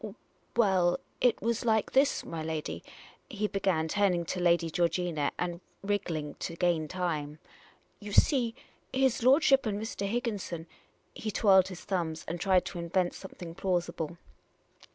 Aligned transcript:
"Well, 0.55 0.99
it 1.21 1.39
was 1.43 1.63
like 1.63 1.91
this, 1.91 2.25
my 2.25 2.41
lady," 2.41 2.83
he 3.29 3.45
began, 3.45 3.87
turning 3.87 4.25
to 4.25 4.39
Lady 4.39 4.71
Georgina, 4.71 5.31
and 5.37 5.61
wrig 5.85 6.05
gling 6.05 6.39
to 6.39 6.55
gain 6.55 6.87
time." 6.87 7.37
You 8.01 8.11
see, 8.11 8.55
his 8.91 9.21
lordship 9.21 9.67
and 9.67 9.79
Mr. 9.79 10.09
Higgin 10.11 10.39
son" 10.39 10.65
he 11.13 11.29
twirled 11.29 11.67
his 11.67 11.81
thumbs 11.81 12.25
and 12.27 12.39
tried 12.41 12.65
to 12.65 12.79
invent 12.79 13.13
something 13.13 13.53
plausible. 13.53 14.17